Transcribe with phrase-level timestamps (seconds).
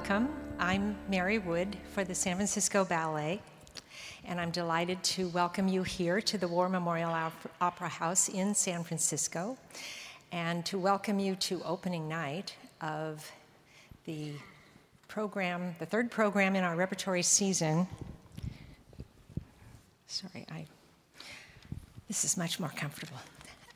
[0.00, 0.30] welcome.
[0.58, 3.38] I'm Mary Wood for the San Francisco Ballet,
[4.24, 7.12] and I'm delighted to welcome you here to the War Memorial
[7.60, 9.58] Opera House in San Francisco,
[10.32, 13.30] and to welcome you to opening night of
[14.06, 14.32] the
[15.06, 17.86] program, the third program in our repertory season.
[20.06, 20.64] Sorry, I.
[22.08, 23.18] This is much more comfortable.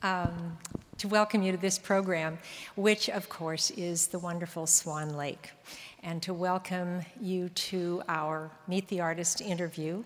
[0.02, 0.56] Um,
[0.98, 2.38] to welcome you to this program,
[2.76, 5.50] which, of course, is the wonderful Swan Lake,
[6.04, 10.04] and to welcome you to our Meet the Artist interview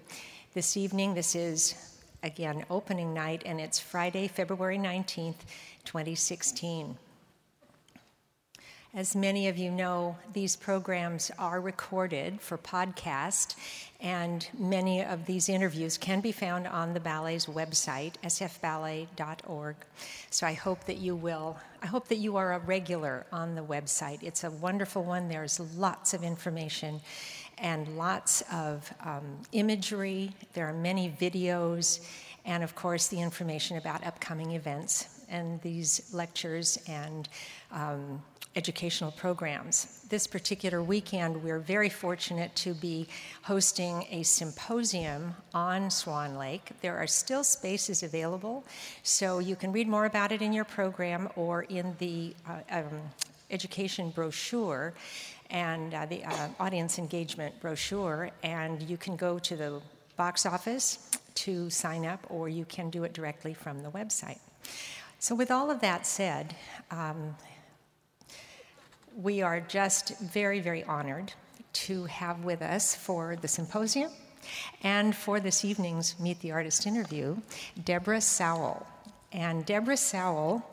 [0.54, 1.12] this evening.
[1.12, 1.74] This is,
[2.22, 5.40] again, opening night, and it's Friday, February 19th,
[5.84, 6.96] 2016.
[8.98, 13.54] As many of you know, these programs are recorded for podcast,
[14.00, 19.76] and many of these interviews can be found on the ballet's website, sfballet.org.
[20.30, 23.62] So I hope that you will, I hope that you are a regular on the
[23.62, 24.24] website.
[24.24, 27.00] It's a wonderful one, there's lots of information
[27.58, 30.32] and lots of um, imagery.
[30.54, 32.04] There are many videos,
[32.44, 37.28] and of course, the information about upcoming events and these lectures and
[37.70, 38.20] um,
[38.58, 40.02] educational programs.
[40.08, 43.06] This particular weekend, we're very fortunate to be
[43.42, 46.72] hosting a symposium on Swan Lake.
[46.82, 48.64] There are still spaces available,
[49.04, 53.00] so you can read more about it in your program or in the uh, um,
[53.52, 54.92] education brochure
[55.50, 59.80] and uh, the uh, audience engagement brochure, and you can go to the
[60.16, 64.40] box office to sign up, or you can do it directly from the website.
[65.20, 66.56] So, with all of that said,
[66.90, 67.36] um,
[69.16, 71.32] we are just very, very honored
[71.72, 74.10] to have with us for the symposium
[74.82, 77.36] and for this evening's Meet the Artist interview,
[77.84, 78.86] Deborah Sowell.
[79.32, 80.64] And Deborah Sowell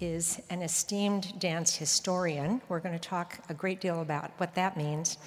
[0.00, 2.60] is an esteemed dance historian.
[2.68, 5.18] We're going to talk a great deal about what that means.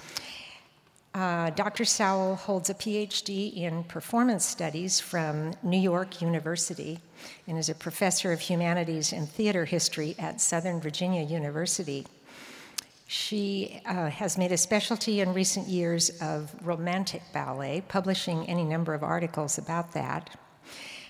[1.14, 1.84] Uh, Dr.
[1.84, 6.98] Sowell holds a PhD in performance studies from New York University
[7.46, 12.04] and is a professor of humanities and theater history at Southern Virginia University.
[13.06, 18.94] She uh, has made a specialty in recent years of romantic ballet, publishing any number
[18.94, 20.36] of articles about that.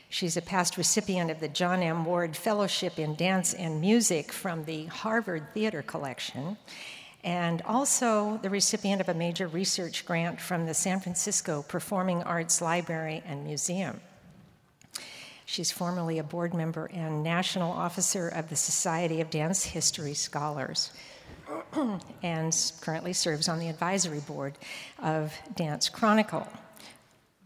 [0.08, 2.04] She's a past recipient of the John M.
[2.04, 6.56] Ward Fellowship in Dance and Music from the Harvard Theater Collection,
[7.22, 12.60] and also the recipient of a major research grant from the San Francisco Performing Arts
[12.60, 14.00] Library and Museum.
[15.46, 20.92] She's formerly a board member and national officer of the Society of Dance History Scholars.
[22.22, 24.54] and currently serves on the advisory board
[25.02, 26.46] of Dance Chronicle.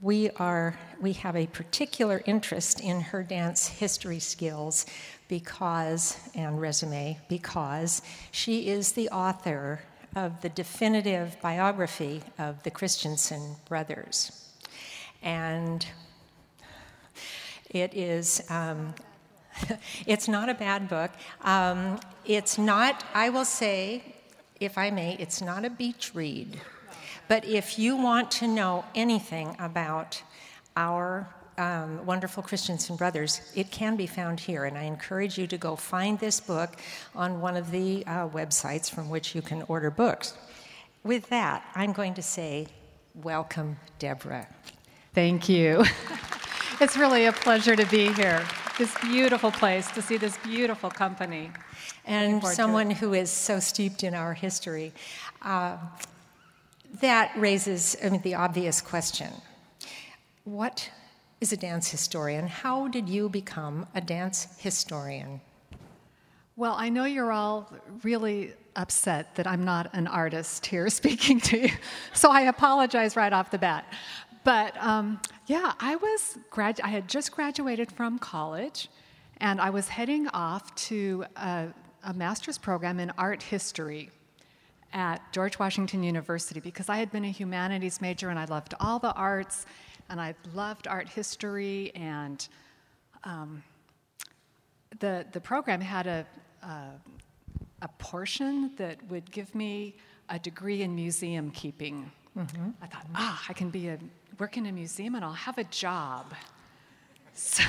[0.00, 4.87] We, are, we have a particular interest in her dance history skills
[5.26, 9.81] because, and resume, because she is the author
[10.14, 14.48] of the definitive biography of the Christensen brothers.
[15.22, 15.84] And
[17.70, 18.94] it is um,
[20.06, 21.10] it's not a bad book.
[21.42, 24.02] Um, it's not, I will say,
[24.60, 26.60] if I may, it's not a beach read.
[27.28, 30.22] But if you want to know anything about
[30.76, 34.64] our um, wonderful Christensen brothers, it can be found here.
[34.64, 36.76] And I encourage you to go find this book
[37.14, 40.34] on one of the uh, websites from which you can order books.
[41.04, 42.69] With that, I'm going to say,
[43.14, 44.46] welcome, Deborah.
[45.14, 45.84] Thank you.
[46.80, 48.44] it's really a pleasure to be here
[48.78, 51.50] this beautiful place, to see this beautiful company.
[52.06, 54.93] And someone who is so steeped in our history.
[55.43, 55.77] Uh,
[57.00, 59.31] that raises I mean, the obvious question
[60.44, 60.91] What
[61.41, 62.47] is a dance historian?
[62.47, 65.41] How did you become a dance historian?
[66.56, 67.72] Well, I know you're all
[68.03, 71.71] really upset that I'm not an artist here speaking to you,
[72.12, 73.93] so I apologize right off the bat.
[74.44, 78.88] But um, yeah, I was grad- I had just graduated from college,
[79.38, 81.69] and I was heading off to a,
[82.05, 84.11] a master's program in art history
[84.93, 88.99] at George Washington University because I had been a humanities major and I loved all
[88.99, 89.64] the arts,
[90.11, 92.46] and I loved art history, and
[93.25, 93.62] um,
[95.00, 96.26] the the program had a,
[96.62, 96.90] a
[97.81, 99.96] a portion that would give me
[100.28, 102.11] a degree in museum keeping.
[102.37, 102.70] Mm-hmm.
[102.82, 103.99] I thought, ah, I can be a
[104.38, 106.32] work in a museum and I'll have a job.
[107.35, 107.62] So,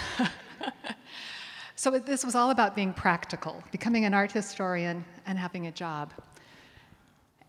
[1.76, 6.14] so this was all about being practical, becoming an art historian and having a job.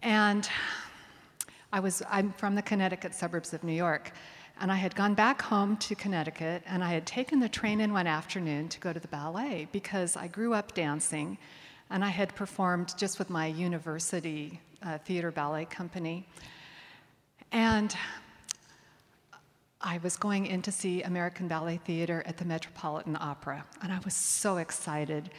[0.03, 0.49] And
[1.73, 4.13] I was, I'm from the Connecticut suburbs of New York,
[4.61, 7.93] and I had gone back home to Connecticut, and I had taken the train in
[7.93, 11.37] one afternoon to go to the ballet because I grew up dancing,
[11.91, 16.27] and I had performed just with my university uh, theater ballet company.
[17.53, 17.95] And
[19.83, 23.99] I was going in to see American Ballet Theater at the Metropolitan Opera, and I
[24.05, 25.31] was so excited.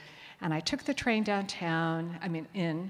[0.42, 2.90] And I took the train downtown, I mean, in,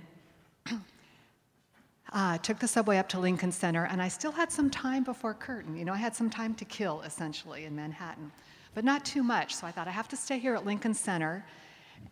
[2.14, 5.34] uh, took the subway up to Lincoln Center, and I still had some time before
[5.34, 5.76] curtain.
[5.76, 8.32] You know, I had some time to kill, essentially, in Manhattan,
[8.74, 9.54] but not too much.
[9.54, 11.46] So I thought I have to stay here at Lincoln Center.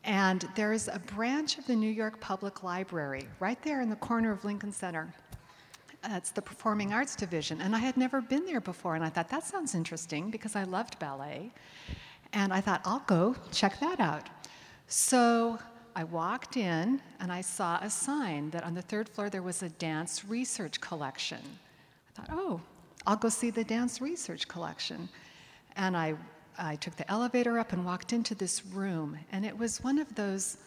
[0.03, 4.31] And there's a branch of the New York Public Library right there in the corner
[4.31, 5.13] of Lincoln Center.
[6.03, 7.61] It's the Performing Arts Division.
[7.61, 8.95] And I had never been there before.
[8.95, 11.51] And I thought, that sounds interesting because I loved ballet.
[12.33, 14.29] And I thought, I'll go check that out.
[14.87, 15.59] So
[15.95, 19.63] I walked in and I saw a sign that on the third floor there was
[19.63, 21.41] a dance research collection.
[21.43, 22.61] I thought, oh,
[23.05, 25.09] I'll go see the dance research collection.
[25.75, 26.15] And I,
[26.57, 30.13] I took the elevator up and walked into this room, and it was one of
[30.15, 30.57] those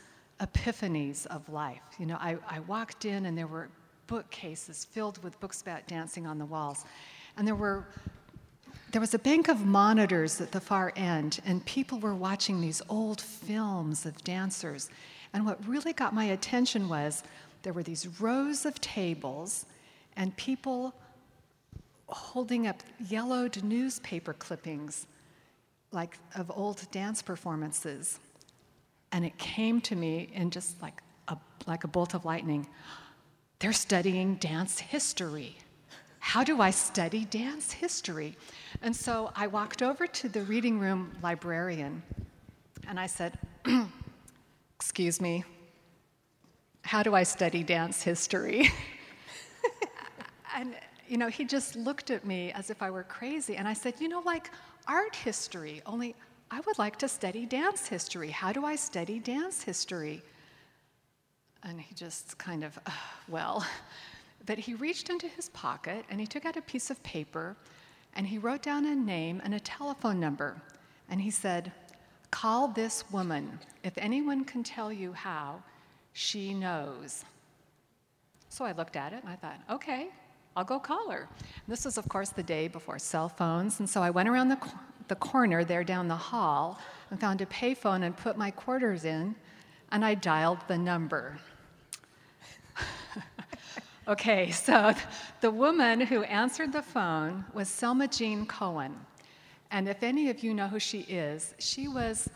[0.40, 1.82] epiphanies of life.
[1.98, 3.68] You know, I, I walked in and there were
[4.06, 6.84] bookcases filled with books about dancing on the walls.
[7.36, 7.86] And there were
[8.92, 12.82] there was a bank of monitors at the far end, and people were watching these
[12.90, 14.90] old films of dancers.
[15.32, 17.22] And what really got my attention was
[17.62, 19.64] there were these rows of tables
[20.14, 20.94] and people
[22.08, 25.06] holding up yellowed newspaper clippings
[25.90, 28.18] like of old dance performances.
[29.12, 32.66] And it came to me in just like a, like a bolt of lightning.
[33.62, 35.56] They're studying dance history.
[36.18, 38.36] How do I study dance history?
[38.82, 42.02] And so I walked over to the reading room librarian
[42.88, 43.38] and I said,
[44.74, 45.44] Excuse me,
[46.82, 48.68] how do I study dance history?
[50.56, 50.74] and,
[51.06, 53.54] you know, he just looked at me as if I were crazy.
[53.54, 54.50] And I said, You know, like
[54.88, 56.16] art history, only
[56.50, 58.30] I would like to study dance history.
[58.30, 60.20] How do I study dance history?
[61.64, 62.90] And he just kind of, uh,
[63.28, 63.64] well,
[64.46, 67.56] but he reached into his pocket and he took out a piece of paper
[68.14, 70.60] and he wrote down a name and a telephone number.
[71.08, 71.72] And he said,
[72.30, 73.58] Call this woman.
[73.84, 75.62] If anyone can tell you how,
[76.14, 77.24] she knows.
[78.48, 80.08] So I looked at it and I thought, okay,
[80.56, 81.28] I'll go call her.
[81.68, 83.80] This was, of course, the day before cell phones.
[83.80, 84.58] And so I went around the,
[85.08, 86.78] the corner there down the hall
[87.10, 89.34] and found a payphone and put my quarters in
[89.90, 91.38] and I dialed the number.
[94.08, 94.94] Okay, so
[95.40, 98.96] the woman who answered the phone was Selma Jean Cohen.
[99.70, 102.28] And if any of you know who she is, she was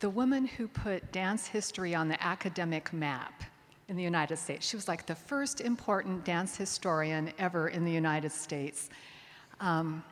[0.00, 3.44] the woman who put dance history on the academic map
[3.88, 4.66] in the United States.
[4.66, 8.88] She was like the first important dance historian ever in the United States.
[9.60, 10.02] Um,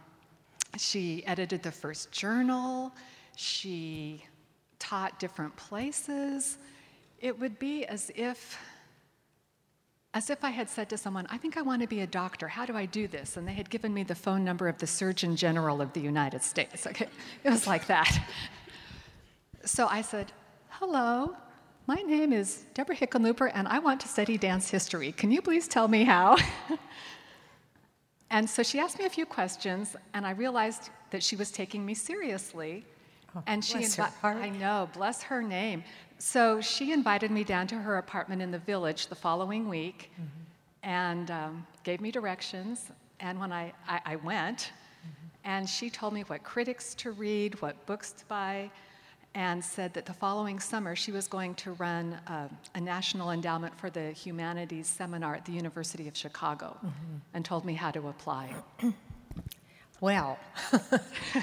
[0.78, 2.92] she edited the first journal,
[3.36, 4.24] she
[4.78, 6.58] taught different places.
[7.20, 8.58] It would be as if
[10.12, 12.48] as if I had said to someone, I think I want to be a doctor.
[12.48, 13.36] How do I do this?
[13.36, 16.42] And they had given me the phone number of the Surgeon General of the United
[16.42, 16.86] States.
[16.86, 17.06] Okay?
[17.44, 18.10] It was like that.
[19.64, 20.32] So I said,
[20.70, 21.36] Hello,
[21.86, 25.12] my name is Deborah Hickenlooper, and I want to study dance history.
[25.12, 26.36] Can you please tell me how?
[28.30, 31.84] and so she asked me a few questions, and I realized that she was taking
[31.84, 32.84] me seriously.
[33.36, 35.84] Oh, and she invited, I know, bless her name.
[36.20, 40.26] So she invited me down to her apartment in the village the following week mm-hmm.
[40.82, 42.90] and um, gave me directions.
[43.20, 45.26] And when I, I, I went, mm-hmm.
[45.44, 48.70] and she told me what critics to read, what books to buy,
[49.34, 53.74] and said that the following summer she was going to run a, a National Endowment
[53.78, 57.16] for the Humanities seminar at the University of Chicago mm-hmm.
[57.32, 58.52] and told me how to apply.
[60.02, 60.38] well,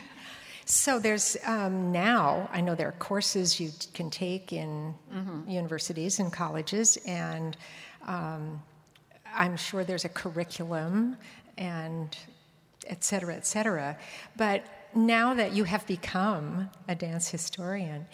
[0.69, 5.49] So there's um, now, I know there are courses you can take in mm-hmm.
[5.49, 7.55] universities and colleges, and
[8.05, 8.61] um,
[9.33, 11.15] I'm sure there's a curriculum
[11.57, 12.17] and
[12.85, 13.97] et cetera, et cetera.
[14.35, 18.05] But now that you have become a dance historian,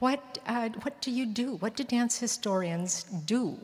[0.00, 1.56] what, uh, what do you do?
[1.56, 3.56] What do dance historians do?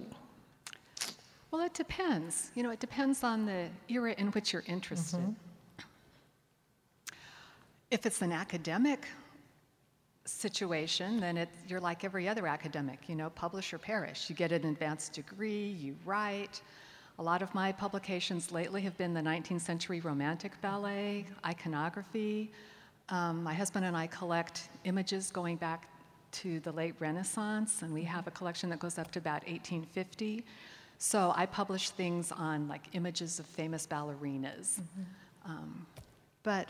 [1.50, 2.52] Well, it depends.
[2.54, 5.18] You know, it depends on the era in which you're interested.
[5.18, 5.45] Mm-hmm.
[7.96, 9.08] If it's an academic
[10.26, 14.28] situation, then it, you're like every other academic, you know, publish or perish.
[14.28, 16.60] You get an advanced degree, you write.
[17.18, 22.52] A lot of my publications lately have been the 19th century Romantic ballet, iconography.
[23.08, 25.88] Um, my husband and I collect images going back
[26.32, 30.44] to the late Renaissance, and we have a collection that goes up to about 1850.
[30.98, 34.80] So I publish things on like images of famous ballerinas.
[34.80, 35.50] Mm-hmm.
[35.50, 35.86] Um,
[36.42, 36.68] but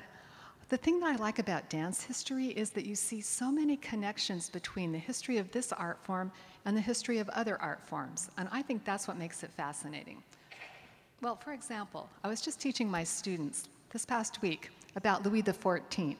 [0.69, 4.51] the thing that I like about dance history is that you see so many connections
[4.51, 6.33] between the history of this art form
[6.65, 8.31] and the history of other art forms.
[8.37, 10.23] And I think that's what makes it fascinating.
[11.23, 16.17] Well, for example, I was just teaching my students this past week about Louis XIV.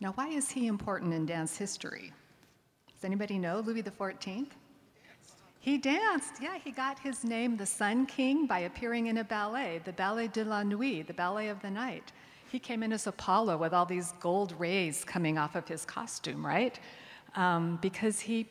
[0.00, 2.12] Now, why is he important in dance history?
[2.92, 4.46] Does anybody know Louis XIV?
[5.60, 6.40] He danced.
[6.40, 10.28] Yeah, he got his name, the Sun King, by appearing in a ballet, the Ballet
[10.28, 12.12] de la Nuit, the Ballet of the Night.
[12.50, 16.44] He came in as Apollo with all these gold rays coming off of his costume,
[16.44, 16.78] right?
[17.36, 18.48] Um, because he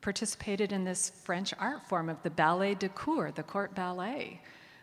[0.00, 4.40] participated in this French art form of the ballet de cour, the court ballet.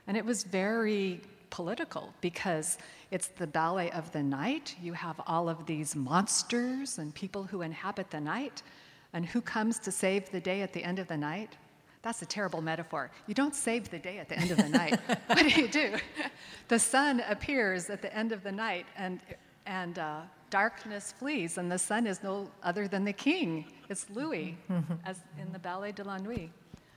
[0.08, 2.78] And it was very political because
[3.12, 4.76] it's the ballet of the night.
[4.82, 8.64] You have all of these monsters and people who inhabit the night.
[9.12, 11.56] And who comes to save the day at the end of the night?
[12.04, 13.10] That's a terrible metaphor.
[13.28, 15.00] You don't save the day at the end of the night.
[15.28, 15.96] what do you do?
[16.70, 19.20] The sun appears at the end of the night, and,
[19.66, 23.66] and uh, darkness flees, and the sun is no other than the king.
[23.90, 24.94] It's Louis, mm-hmm.
[25.06, 26.50] as in the Ballet de la Nuit.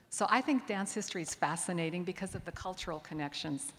[0.08, 3.72] So I think dance history is fascinating because of the cultural connections.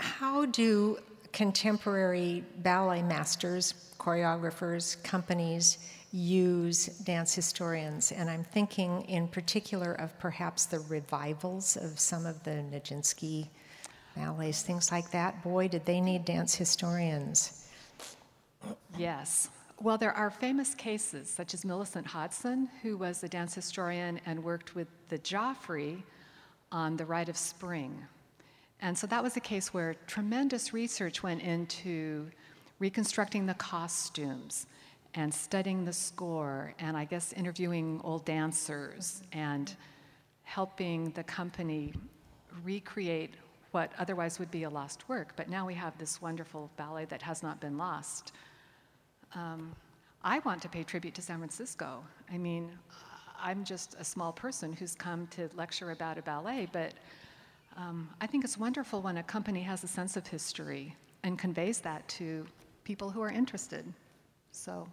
[0.00, 0.98] How do
[1.32, 5.78] contemporary ballet masters, choreographers, companies
[6.12, 8.12] use dance historians?
[8.12, 13.48] And I'm thinking in particular of perhaps the revivals of some of the Nijinsky
[14.14, 15.42] ballets, things like that.
[15.42, 17.68] Boy, did they need dance historians.
[18.96, 19.48] Yes.
[19.80, 24.44] Well, there are famous cases, such as Millicent Hodson, who was a dance historian and
[24.44, 26.02] worked with the Joffrey
[26.70, 28.04] on The Rite of Spring.
[28.80, 32.30] And so that was a case where tremendous research went into
[32.78, 34.66] reconstructing the costumes
[35.14, 39.74] and studying the score, and I guess interviewing old dancers and
[40.44, 41.92] helping the company
[42.64, 43.34] recreate
[43.72, 45.32] what otherwise would be a lost work.
[45.36, 48.32] But now we have this wonderful ballet that has not been lost.
[49.34, 49.74] Um,
[50.22, 52.04] I want to pay tribute to San Francisco.
[52.30, 52.70] I mean,
[53.42, 56.92] I'm just a small person who's come to lecture about a ballet, but
[57.76, 61.80] um, I think it's wonderful when a company has a sense of history and conveys
[61.80, 62.46] that to
[62.84, 63.84] people who are interested.
[64.52, 64.86] So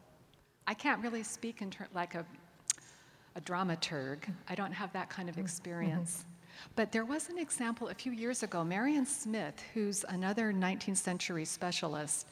[0.69, 2.23] I can't really speak in ter- like a,
[3.35, 4.19] a dramaturg.
[4.47, 5.43] I don't have that kind of mm-hmm.
[5.45, 6.19] experience.
[6.19, 6.69] Mm-hmm.
[6.75, 8.63] But there was an example a few years ago.
[8.63, 12.27] Marian Smith, who's another 19th century specialist,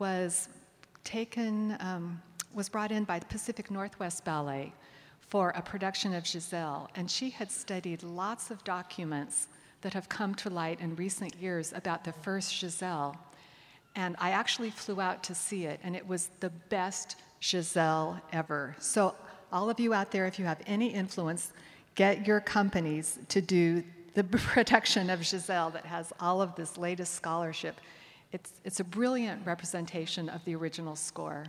[0.00, 0.48] was
[1.04, 2.20] taken, um,
[2.52, 4.72] was brought in by the Pacific Northwest Ballet
[5.20, 9.46] for a production of Giselle, and she had studied lots of documents
[9.82, 13.16] that have come to light in recent years about the first Giselle.
[13.94, 18.76] And I actually flew out to see it, and it was the best Giselle ever.
[18.78, 19.14] So,
[19.52, 21.52] all of you out there, if you have any influence,
[21.96, 23.82] get your companies to do
[24.14, 27.80] the production of Giselle that has all of this latest scholarship
[28.32, 31.46] it's, it's a brilliant representation of the original score.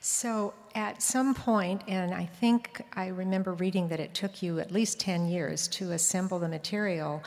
[0.00, 4.72] So, at some point, and I think I remember reading that it took you at
[4.72, 7.22] least 10 years to assemble the material.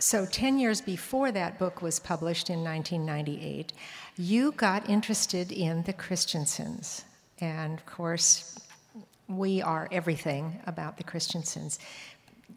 [0.00, 3.72] So, 10 years before that book was published in 1998,
[4.18, 7.04] you got interested in the Christensens.
[7.40, 8.58] And of course,
[9.28, 11.78] we are everything about the Christensens.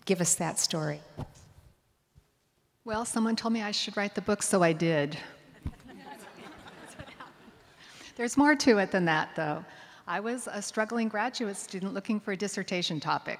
[0.06, 1.00] Give us that story.
[2.84, 5.18] Well, someone told me I should write the book, so I did.
[8.18, 9.64] There's more to it than that, though.
[10.08, 13.40] I was a struggling graduate student looking for a dissertation topic,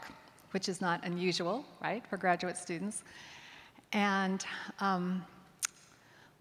[0.52, 3.04] which is not unusual, right, for graduate students.
[3.94, 4.46] And
[4.80, 5.26] um,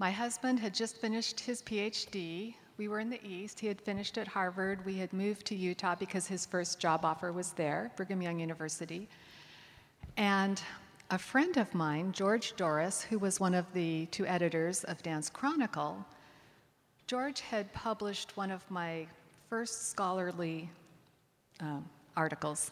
[0.01, 2.55] my husband had just finished his PhD.
[2.79, 3.61] We were in the East.
[3.61, 4.83] He had finished at Harvard.
[4.87, 9.11] We had moved to Utah because his first job offer was there, Brigham Young University.
[10.17, 10.63] And
[11.11, 15.29] a friend of mine, George Dorris, who was one of the two editors of Dance
[15.29, 16.03] Chronicle,
[17.07, 19.07] George had published one of my
[19.51, 20.71] first scholarly
[21.61, 21.85] um,
[22.17, 22.71] articles.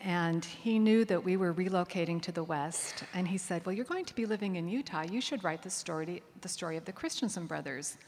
[0.00, 3.04] And he knew that we were relocating to the West.
[3.12, 5.02] And he said, Well, you're going to be living in Utah.
[5.02, 7.98] You should write the story, the story of the Christensen brothers.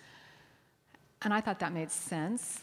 [1.23, 2.63] And I thought that made sense.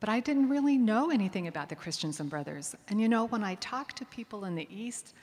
[0.00, 2.74] But I didn't really know anything about the Christensen brothers.
[2.88, 5.14] And you know, when I talked to people in the East,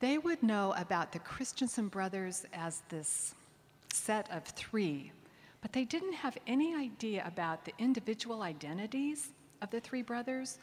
[0.00, 3.34] they would know about the Christensen brothers as this
[3.92, 5.12] set of three,
[5.62, 9.28] but they didn't have any idea about the individual identities
[9.62, 10.58] of the three brothers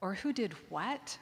[0.00, 1.16] or who did what.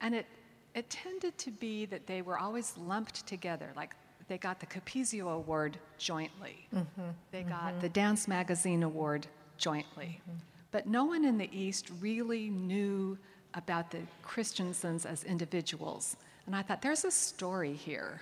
[0.00, 0.26] And it,
[0.74, 3.94] it tended to be that they were always lumped together, like
[4.28, 7.02] they got the Capezio Award jointly, mm-hmm.
[7.30, 7.80] they got mm-hmm.
[7.80, 9.26] the Dance Magazine Award
[9.56, 10.20] jointly.
[10.22, 10.38] Mm-hmm.
[10.72, 13.16] But no one in the East really knew
[13.54, 16.16] about the Christensens as individuals.
[16.44, 18.20] And I thought, there's a story here.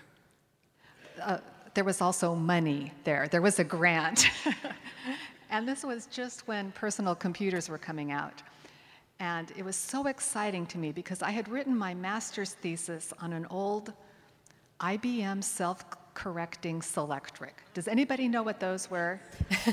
[1.20, 1.38] Uh,
[1.74, 4.28] there was also money there, there was a grant.
[5.54, 8.42] And this was just when personal computers were coming out.
[9.20, 13.32] And it was so exciting to me because I had written my master's thesis on
[13.32, 13.92] an old
[14.80, 17.52] IBM self correcting Selectric.
[17.74, 19.20] Does anybody know what those were?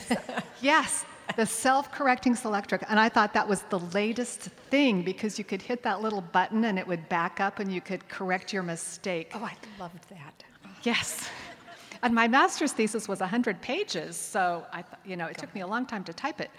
[0.62, 1.05] yes,
[1.36, 2.83] the self correcting Selectric.
[2.88, 6.65] And I thought that was the latest thing because you could hit that little button
[6.65, 9.31] and it would back up and you could correct your mistake.
[9.33, 10.43] Oh, I loved that.
[10.83, 11.29] Yes.
[12.03, 15.67] And my master's thesis was 100 pages, so I, you know, it took me a
[15.67, 16.50] long time to type it.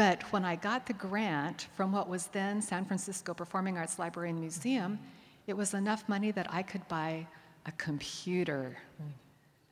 [0.00, 4.30] But when I got the grant from what was then San Francisco Performing Arts Library
[4.30, 4.98] and Museum,
[5.46, 7.26] it was enough money that I could buy
[7.66, 8.78] a computer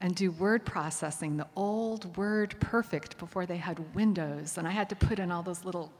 [0.02, 4.58] and do word processing, the old Word Perfect before they had Windows.
[4.58, 5.90] And I had to put in all those little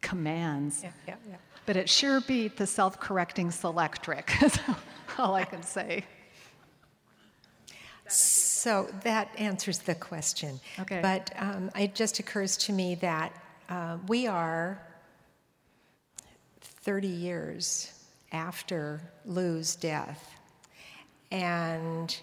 [0.00, 0.80] commands.
[0.82, 1.36] Yeah, yeah, yeah.
[1.64, 4.58] But it sure beat the self correcting Selectric, is
[5.16, 6.04] all I can say.
[8.08, 10.58] So that answers the question.
[10.80, 11.00] Okay.
[11.00, 13.32] But um, it just occurs to me that
[13.68, 14.80] uh, we are
[16.60, 17.92] 30 years
[18.32, 20.30] after Lou's death.
[21.30, 22.16] And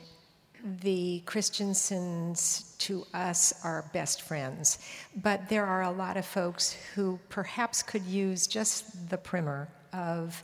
[0.81, 4.79] the Christensens to us are best friends.
[5.15, 10.43] But there are a lot of folks who perhaps could use just the primer of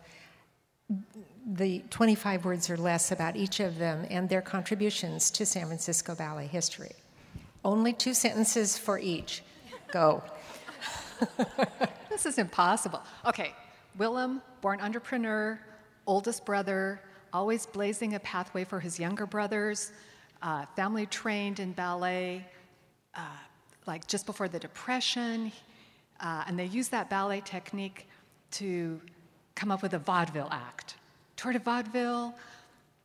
[1.45, 6.15] the 25 words or less about each of them and their contributions to San Francisco
[6.15, 6.93] Ballet history.
[7.63, 9.43] Only two sentences for each.
[9.91, 10.23] Go.
[12.09, 13.01] This is impossible.
[13.25, 13.53] Okay,
[13.97, 15.59] Willem, born entrepreneur,
[16.05, 17.01] oldest brother,
[17.33, 19.91] always blazing a pathway for his younger brothers,
[20.41, 22.45] uh, family trained in ballet,
[23.15, 23.21] uh,
[23.85, 25.51] like just before the Depression,
[26.19, 28.07] uh, and they used that ballet technique
[28.51, 28.99] to
[29.55, 30.95] come up with a vaudeville act.
[31.35, 32.33] Tour de vaudeville,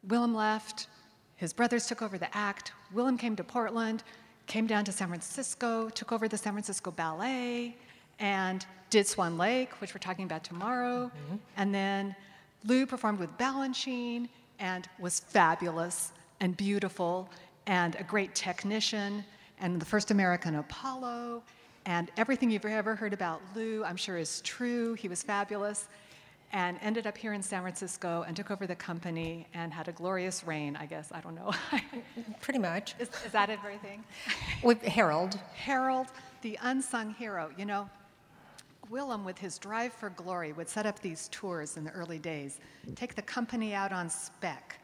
[0.09, 0.88] Willem left,
[1.37, 2.73] his brothers took over the act.
[2.92, 4.02] Willem came to Portland,
[4.47, 7.76] came down to San Francisco, took over the San Francisco Ballet,
[8.19, 11.07] and did Swan Lake, which we're talking about tomorrow.
[11.07, 11.37] Mm-hmm.
[11.57, 12.16] And then
[12.64, 17.29] Lou performed with Balanchine and was fabulous and beautiful
[17.66, 19.25] and a great technician
[19.61, 21.42] and the first American Apollo.
[21.87, 24.94] And everything you've ever heard about Lou, I'm sure, is true.
[24.94, 25.88] He was fabulous
[26.53, 29.92] and ended up here in San Francisco and took over the company and had a
[29.92, 31.11] glorious reign, I guess.
[31.11, 31.53] I don't know.
[32.40, 32.94] Pretty much.
[32.98, 34.05] Is, is that everything?
[34.62, 35.38] With Harold.
[35.55, 36.09] Harold,
[36.42, 37.51] the unsung hero.
[37.57, 37.88] You know,
[38.92, 42.61] Willem, with his drive for glory, would set up these tours in the early days,
[42.94, 44.78] take the company out on spec.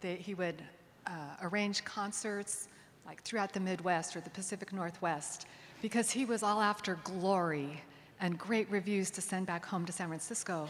[0.00, 0.60] They, he would
[1.06, 2.66] uh, arrange concerts
[3.06, 5.46] like throughout the Midwest or the Pacific Northwest
[5.82, 7.80] because he was all after glory
[8.20, 10.68] and great reviews to send back home to San Francisco.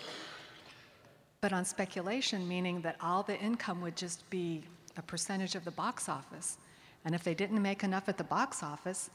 [1.41, 4.63] But on speculation, meaning that all the income would just be
[4.99, 6.59] a percentage of the box office.
[7.07, 9.09] And if they didn't make enough at the box office,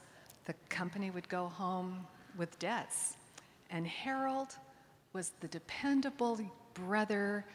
[0.46, 3.14] the company would go home with debts.
[3.70, 4.56] And Harold
[5.14, 6.40] was the dependable
[6.74, 7.46] brother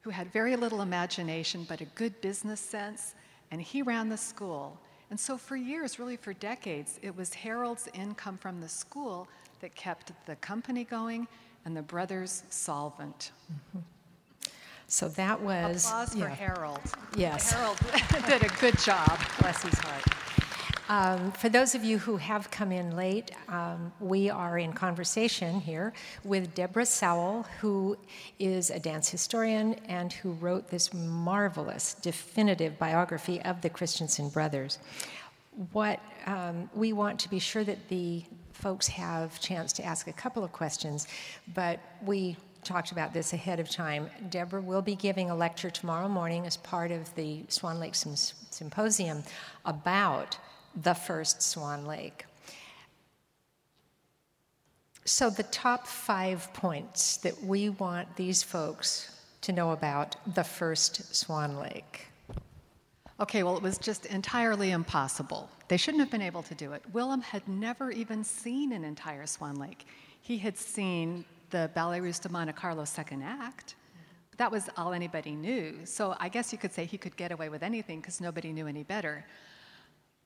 [0.00, 3.14] who had very little imagination but a good business sense,
[3.50, 4.78] and he ran the school.
[5.10, 9.28] And so, for years, really for decades, it was Harold's income from the school
[9.60, 11.28] that kept the company going
[11.64, 13.32] and the brothers solvent.
[13.52, 13.80] Mm-hmm.
[14.88, 15.86] So that was.
[15.86, 16.24] Applause yeah.
[16.24, 16.80] for Harold.
[17.16, 17.52] Yes.
[17.52, 17.78] Harold
[18.26, 19.18] did a good job.
[19.40, 20.04] Bless his heart.
[20.92, 25.58] Um, for those of you who have come in late, um, we are in conversation
[25.58, 27.96] here with Deborah Sowell, who
[28.38, 34.80] is a dance historian and who wrote this marvelous, definitive biography of the Christensen brothers.
[35.72, 40.12] What um, we want to be sure that the folks have chance to ask a
[40.12, 41.06] couple of questions,
[41.54, 44.10] but we talked about this ahead of time.
[44.28, 49.22] Deborah will be giving a lecture tomorrow morning as part of the Swan Lake Symposium
[49.64, 50.36] about
[50.74, 52.26] the first Swan Lake.
[55.04, 61.14] So, the top five points that we want these folks to know about the first
[61.14, 62.06] Swan Lake.
[63.18, 65.50] Okay, well, it was just entirely impossible.
[65.68, 66.82] They shouldn't have been able to do it.
[66.92, 69.86] Willem had never even seen an entire Swan Lake.
[70.20, 73.74] He had seen the Ballet Russe de Monte Carlo second act.
[74.38, 75.74] That was all anybody knew.
[75.84, 78.66] So I guess you could say he could get away with anything because nobody knew
[78.66, 79.24] any better.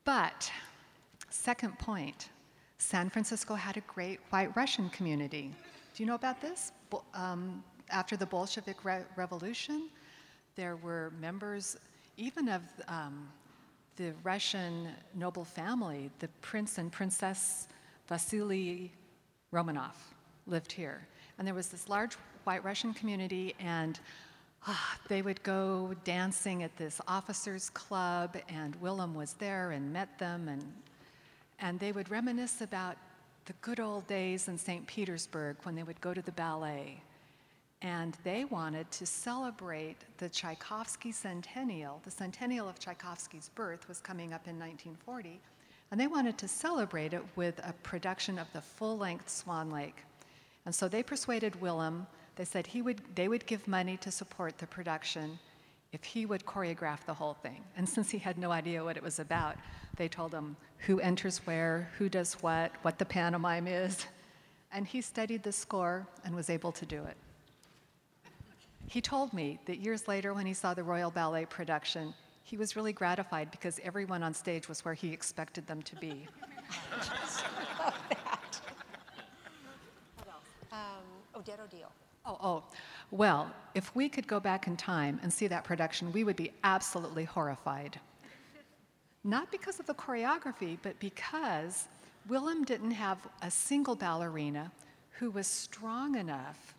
[0.06, 0.52] But,
[1.30, 2.28] second point,
[2.78, 5.52] San Francisco had a great white Russian community.
[5.94, 6.70] Do you know about this?
[7.12, 9.88] Um, after the Bolshevik Re- Revolution,
[10.54, 11.76] there were members
[12.16, 13.28] even of um,
[13.96, 17.66] the Russian noble family, the Prince and Princess
[18.08, 18.92] Vasily
[19.52, 19.94] Romanov
[20.46, 21.04] lived here.
[21.36, 22.14] And there was this large
[22.44, 23.98] white Russian community, and
[25.08, 30.48] they would go dancing at this officers' club, and Willem was there and met them,
[30.48, 30.62] and
[31.58, 32.96] and they would reminisce about
[33.46, 34.86] the good old days in St.
[34.86, 37.00] Petersburg when they would go to the ballet.
[37.82, 42.00] And they wanted to celebrate the Tchaikovsky centennial.
[42.04, 45.40] The centennial of Tchaikovsky's birth was coming up in 1940,
[45.90, 50.02] and they wanted to celebrate it with a production of the full length Swan Lake.
[50.64, 54.58] And so they persuaded Willem, they said he would, they would give money to support
[54.58, 55.38] the production
[55.92, 57.64] if he would choreograph the whole thing.
[57.76, 59.56] And since he had no idea what it was about,
[59.96, 64.06] they told him who enters where, who does what, what the pantomime is.
[64.70, 67.16] And he studied the score and was able to do it.
[68.88, 72.76] He told me that years later, when he saw the Royal Ballet production, he was
[72.76, 76.28] really gratified because everyone on stage was where he expected them to be.
[80.72, 81.92] Um, Odette Odile.
[82.26, 82.62] Oh, oh.
[83.12, 86.50] Well, if we could go back in time and see that production, we would be
[86.64, 88.00] absolutely horrified.
[89.22, 91.86] Not because of the choreography, but because
[92.28, 94.72] Willem didn't have a single ballerina
[95.12, 96.74] who was strong enough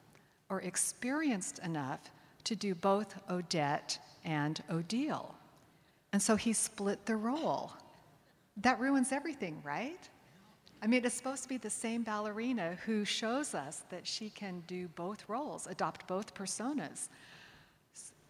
[0.49, 2.11] or experienced enough
[2.43, 5.33] to do both Odette and Odile.
[6.11, 7.71] And so he split the role.
[8.57, 10.09] That ruins everything, right?
[10.81, 14.63] I mean, it's supposed to be the same ballerina who shows us that she can
[14.67, 17.09] do both roles, adopt both personas.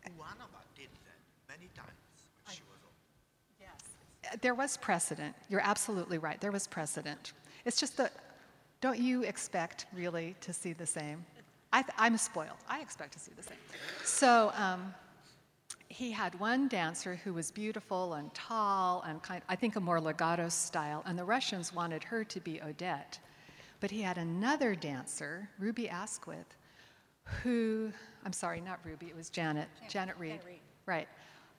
[0.05, 1.89] Ulanova did that many times
[2.45, 2.93] when she was old.
[3.59, 4.39] Yes.
[4.41, 5.35] There was precedent.
[5.49, 6.39] You're absolutely right.
[6.39, 7.33] There was precedent.
[7.65, 8.13] It's just that,
[8.79, 11.25] don't you expect really to see the same?
[11.73, 12.57] I am spoiled.
[12.69, 13.57] I expect to see the same.
[14.05, 14.93] So, um,
[15.97, 19.99] he had one dancer who was beautiful and tall and kind I think a more
[19.99, 23.17] legato style, and the Russians wanted her to be Odette.
[23.79, 26.55] But he had another dancer, Ruby Asquith,
[27.41, 27.91] who
[28.23, 30.39] I'm sorry, not Ruby, it was Janet, Janet, Janet Reed.
[30.45, 30.59] Reed.
[30.85, 31.07] Right.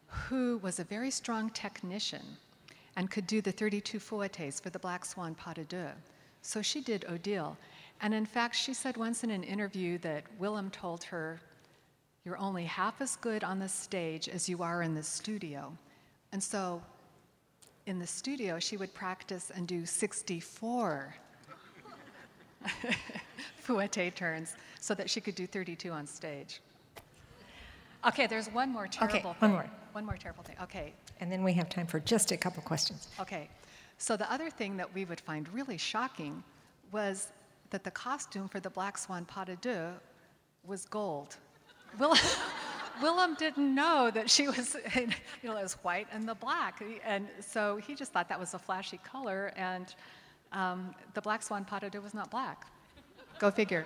[0.06, 2.22] Who was a very strong technician
[2.94, 5.90] and could do the 32 fouettes for the Black Swan pas de deux.
[6.42, 7.56] So she did Odile.
[8.00, 11.40] And in fact, she said once in an interview that Willem told her
[12.28, 15.72] you're only half as good on the stage as you are in the studio.
[16.32, 16.82] And so
[17.86, 21.14] in the studio, she would practice and do 64
[23.56, 26.60] fouette turns so that she could do 32 on stage.
[28.06, 29.34] Okay, there's one more terrible okay, thing.
[29.38, 29.70] One more.
[29.92, 30.56] One more terrible thing.
[30.62, 30.92] Okay.
[31.20, 33.08] And then we have time for just a couple questions.
[33.18, 33.48] Okay.
[33.96, 36.44] So the other thing that we would find really shocking
[36.92, 37.32] was
[37.70, 39.94] that the costume for the Black Swan pas de deux
[40.66, 41.38] was gold.
[41.98, 42.18] Willem,
[43.02, 45.08] Willem didn't know that she was, you
[45.44, 46.82] know, it was white and the black.
[47.04, 49.94] And so he just thought that was a flashy color, and
[50.52, 52.66] um, the black swan deux was not black.
[53.38, 53.84] Go figure.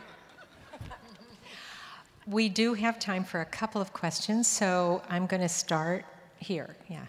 [2.27, 6.05] We do have time for a couple of questions, so I'm going to start
[6.39, 6.77] here.
[6.89, 7.07] Yeah.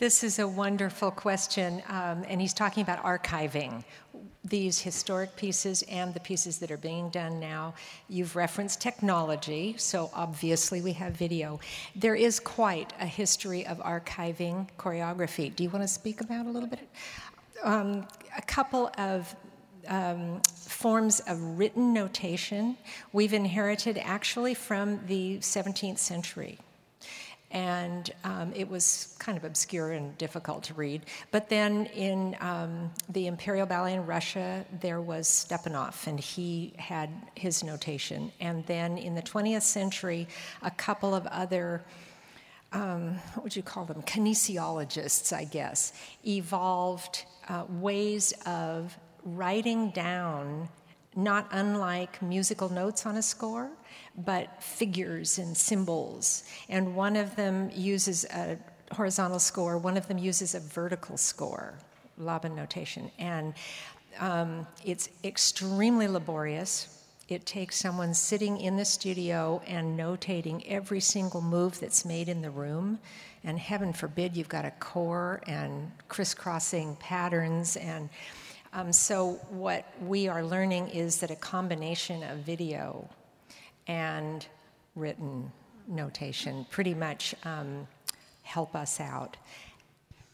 [0.00, 3.84] This is a wonderful question, um, and he's talking about archiving
[4.42, 7.74] these historic pieces and the pieces that are being done now.
[8.08, 11.60] You've referenced technology, so obviously we have video.
[11.94, 15.54] There is quite a history of archiving choreography.
[15.54, 16.88] Do you want to speak about a little bit?
[17.62, 19.36] Um, a couple of
[19.90, 22.78] um, forms of written notation
[23.12, 26.58] we've inherited actually from the 17th century
[27.50, 31.02] and um, it was kind of obscure and difficult to read.
[31.32, 37.10] But then in um, the Imperial Ballet in Russia, there was Stepanov, and he had
[37.34, 38.30] his notation.
[38.40, 40.28] And then in the 20th century,
[40.62, 41.84] a couple of other
[42.72, 44.00] um, what would you call them?
[44.02, 45.92] Kinesiologists, I guess,
[46.24, 50.68] evolved uh, ways of writing down,
[51.16, 53.70] not unlike musical notes on a score,
[54.16, 56.44] but figures and symbols.
[56.68, 58.58] And one of them uses a
[58.92, 61.74] horizontal score, one of them uses a vertical score,
[62.18, 63.10] Laban notation.
[63.18, 63.54] And
[64.18, 66.96] um, it's extremely laborious.
[67.28, 72.42] It takes someone sitting in the studio and notating every single move that's made in
[72.42, 72.98] the room.
[73.44, 77.76] And heaven forbid you've got a corps and crisscrossing patterns.
[77.76, 78.10] And
[78.72, 83.08] um, so, what we are learning is that a combination of video
[83.86, 84.46] and
[84.94, 85.50] written
[85.88, 87.86] notation pretty much um,
[88.42, 89.36] help us out.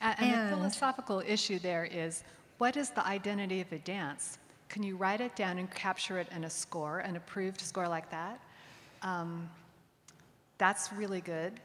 [0.00, 2.24] And, and, the philosophical issue there is
[2.58, 4.38] what is the identity of a dance?
[4.68, 8.10] can you write it down and capture it in a score, an approved score like
[8.10, 8.40] that?
[9.02, 9.48] Um,
[10.58, 11.60] that's really good.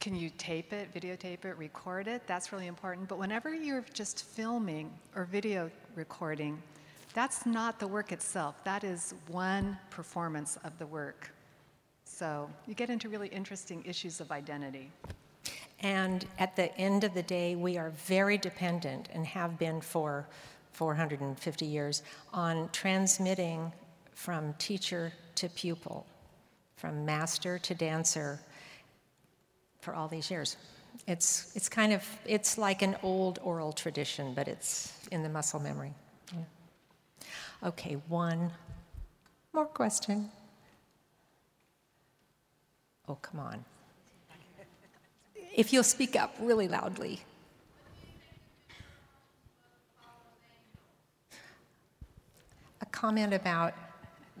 [0.00, 2.26] Can you tape it, videotape it, record it?
[2.26, 3.08] That's really important.
[3.08, 6.62] But whenever you're just filming or video recording,
[7.14, 8.62] that's not the work itself.
[8.64, 11.32] That is one performance of the work.
[12.04, 14.90] So you get into really interesting issues of identity.
[15.80, 20.26] And at the end of the day, we are very dependent and have been for
[20.72, 23.72] 450 years on transmitting
[24.12, 26.06] from teacher to pupil,
[26.76, 28.40] from master to dancer
[29.84, 30.56] for all these years.
[31.06, 35.60] It's, it's kind of, it's like an old oral tradition, but it's in the muscle
[35.60, 35.92] memory.
[36.32, 37.68] Yeah.
[37.68, 38.50] Okay, one
[39.52, 40.30] more question.
[43.08, 43.64] Oh, come on.
[45.54, 47.20] If you'll speak up really loudly.
[52.80, 53.74] A comment about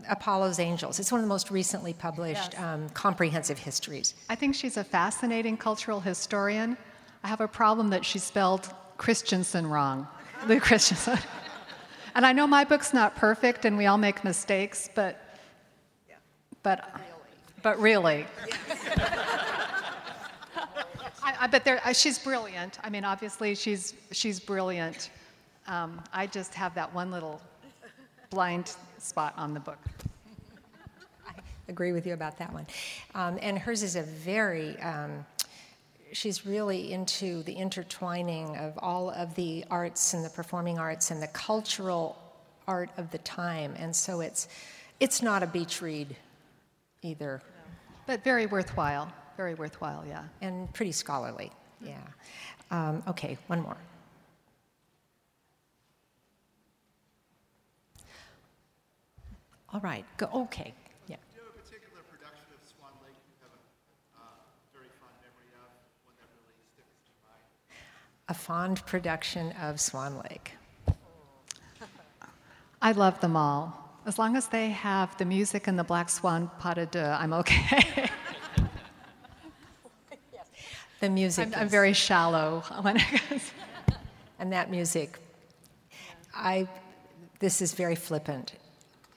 [0.08, 0.98] Apollo's Angels.
[0.98, 2.62] It's one of the most recently published Yes.
[2.62, 4.14] um, comprehensive histories.
[4.28, 6.76] I think she's a fascinating cultural historian.
[7.22, 10.06] I have a problem that she spelled Christensen wrong,
[10.46, 11.18] Lou Christensen.
[12.14, 15.20] and I know my book's not perfect and we all make mistakes, but
[16.62, 17.00] but
[17.62, 18.26] but really.
[21.22, 22.78] I, I bet there, uh, she's brilliant.
[22.84, 25.10] I mean, obviously she's she's brilliant.
[25.66, 27.40] Um, I just have that one little
[28.30, 29.78] blind spot on the book.
[31.26, 31.32] I
[31.68, 32.66] agree with you about that one.
[33.14, 35.24] Um, and hers is a very, um,
[36.12, 41.22] she's really into the intertwining of all of the arts and the performing arts and
[41.22, 42.16] the cultural
[42.66, 43.74] art of the time.
[43.78, 44.48] And so it's,
[45.00, 46.16] it's not a beach read
[47.02, 47.42] either,
[48.06, 49.12] But very worthwhile.
[49.36, 50.22] Very worthwhile, yeah.
[50.40, 51.50] and pretty scholarly.
[51.84, 51.98] Yeah.
[52.70, 53.76] Um, okay, one more.
[59.74, 60.72] All right, go, okay,
[61.08, 61.16] yeah.
[61.16, 64.38] Do you have a particular production of Swan Lake you have a uh,
[64.72, 65.66] very fond memory of,
[66.06, 67.42] one that really sticks to mind?
[68.28, 70.52] A fond production of Swan Lake.
[72.80, 73.98] I love them all.
[74.06, 77.32] As long as they have the music and the Black Swan pas de deux, I'm
[77.32, 78.10] okay.
[81.00, 81.48] The music.
[81.48, 83.50] I'm, I'm very shallow when it comes.
[84.38, 85.18] And that music,
[86.32, 86.66] I,
[87.40, 88.54] this is very flippant.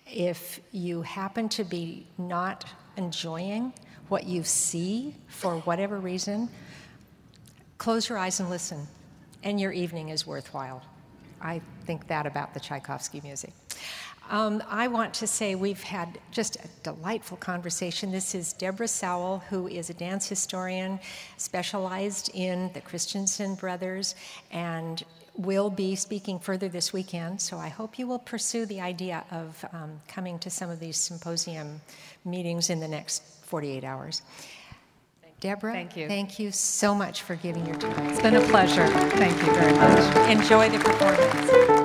[0.10, 2.66] If you happen to be not
[2.96, 3.74] enjoying
[4.10, 6.50] what you see for whatever reason,
[7.78, 8.88] close your eyes and listen,
[9.44, 10.82] and your evening is worthwhile.
[11.42, 13.54] I think that about the Tchaikovsky music.
[14.30, 18.12] Um, I want to say we've had just a delightful conversation.
[18.12, 21.00] This is Deborah Sowell, who is a dance historian
[21.38, 24.16] specialized in the Christensen brothers
[24.52, 25.04] and
[25.38, 27.40] will be speaking further this weekend.
[27.40, 30.98] So I hope you will pursue the idea of um, coming to some of these
[30.98, 31.80] symposium
[32.26, 34.24] meetings in the next 48 hours.
[35.40, 36.08] Deborah, Thank you.
[36.08, 38.08] Thank you so much for giving your time.
[38.08, 38.88] It's been a pleasure.
[38.88, 40.30] Thank you very much.
[40.30, 41.77] Enjoy the performance.